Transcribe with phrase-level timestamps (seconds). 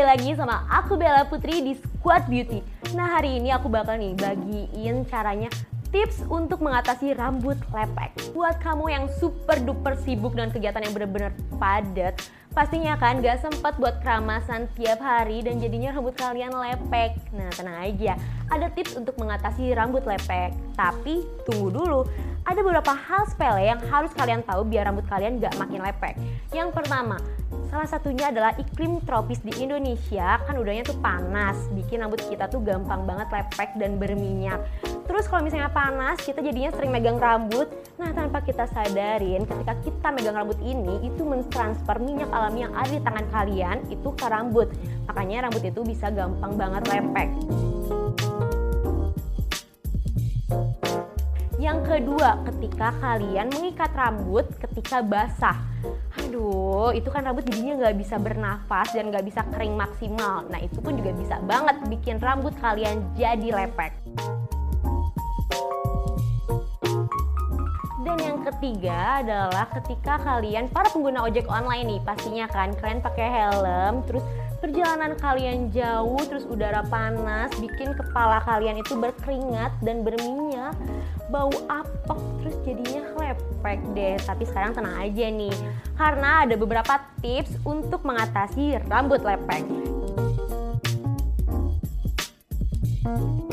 [0.00, 2.64] lagi sama aku Bella Putri di Squad Beauty.
[2.96, 5.52] Nah hari ini aku bakal nih bagiin caranya
[5.92, 8.16] tips untuk mengatasi rambut lepek.
[8.32, 11.30] Buat kamu yang super duper sibuk dengan kegiatan yang bener-bener
[11.60, 12.16] padat,
[12.56, 17.20] pastinya kan gak sempet buat keramasan tiap hari dan jadinya rambut kalian lepek.
[17.36, 18.16] Nah tenang aja,
[18.48, 20.56] ada tips untuk mengatasi rambut lepek.
[20.72, 22.00] Tapi tunggu dulu,
[22.48, 26.16] ada beberapa hal sepele yang harus kalian tahu biar rambut kalian gak makin lepek.
[26.56, 27.20] Yang pertama,
[27.72, 32.60] Salah satunya adalah iklim tropis di Indonesia, kan udahnya tuh panas, bikin rambut kita tuh
[32.60, 34.60] gampang banget lepek dan berminyak.
[35.02, 37.66] Terus kalau misalnya panas, kita jadinya sering megang rambut.
[37.98, 42.90] Nah, tanpa kita sadarin, ketika kita megang rambut ini, itu mentransfer minyak alami yang ada
[42.90, 44.70] di tangan kalian itu ke rambut.
[45.10, 47.28] Makanya rambut itu bisa gampang banget lepek.
[51.62, 55.62] Yang kedua, ketika kalian mengikat rambut ketika basah
[56.32, 60.78] aduh itu kan rambut jadinya nggak bisa bernafas dan nggak bisa kering maksimal nah itu
[60.80, 63.92] pun juga bisa banget bikin rambut kalian jadi lepek
[68.12, 73.24] dan yang ketiga adalah ketika kalian para pengguna ojek online nih pastinya kan kalian pakai
[73.24, 74.20] helm terus
[74.60, 80.76] perjalanan kalian jauh terus udara panas bikin kepala kalian itu berkeringat dan berminyak
[81.32, 84.20] bau apek terus jadinya lepek deh.
[84.20, 85.56] Tapi sekarang tenang aja nih
[85.96, 89.64] karena ada beberapa tips untuk mengatasi rambut lepek.
[93.02, 93.51] yang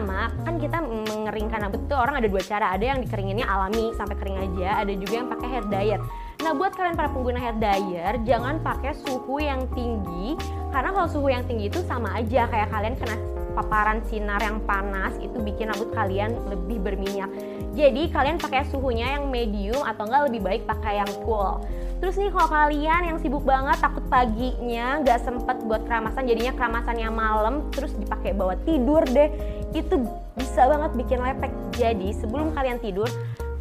[0.00, 1.58] pertama kan kita mengeringkan.
[1.60, 2.72] Rambut tuh orang ada dua cara.
[2.72, 6.00] Ada yang dikeringinnya alami sampai kering aja ada juga yang pakai hair dryer.
[6.40, 10.40] Nah buat kalian para pengguna hair dryer jangan pakai suhu yang tinggi
[10.72, 12.48] karena kalau suhu yang tinggi itu sama aja.
[12.48, 13.16] Kayak kalian kena
[13.52, 17.28] paparan sinar yang panas itu bikin rambut kalian lebih berminyak.
[17.76, 21.60] Jadi kalian pakai suhunya yang medium atau enggak lebih baik pakai yang cool.
[22.00, 27.12] Terus nih kalau kalian yang sibuk banget takut paginya nggak sempet buat keramasan jadinya keramasannya
[27.12, 29.28] malam terus dipakai bawa tidur deh
[29.74, 29.94] itu
[30.34, 31.52] bisa banget bikin lepek.
[31.78, 33.06] Jadi sebelum kalian tidur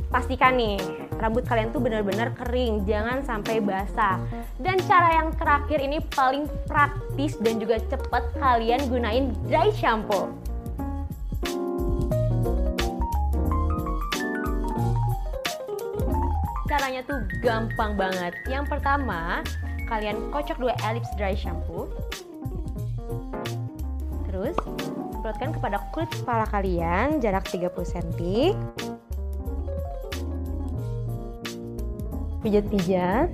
[0.09, 0.81] pastikan nih
[1.21, 4.17] rambut kalian tuh benar-benar kering, jangan sampai basah.
[4.57, 10.31] Dan cara yang terakhir ini paling praktis dan juga cepat kalian gunain dry shampoo.
[16.69, 18.33] Caranya tuh gampang banget.
[18.47, 19.43] Yang pertama,
[19.89, 21.91] kalian kocok dua elips dry shampoo.
[25.29, 28.57] Semprotkan kepada kulit kepala kalian jarak 30 cm
[32.41, 33.29] pijat-pijat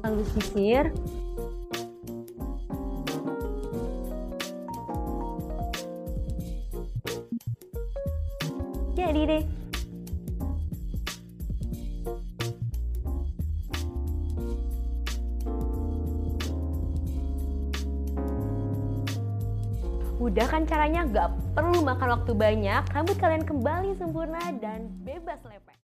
[0.00, 0.88] lalu sisir.
[8.96, 9.63] Jadi deh
[20.24, 25.76] udah kan caranya, gak perlu makan waktu banyak, rambut kalian kembali sempurna dan bebas lepek.